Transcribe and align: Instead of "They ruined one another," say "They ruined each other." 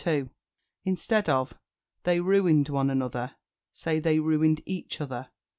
Instead 0.83 1.29
of 1.29 1.53
"They 2.05 2.19
ruined 2.19 2.69
one 2.69 2.89
another," 2.89 3.35
say 3.71 3.99
"They 3.99 4.17
ruined 4.17 4.61
each 4.65 4.99
other." 4.99 5.29